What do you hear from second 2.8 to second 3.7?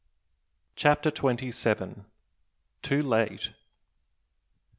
TOO LATE!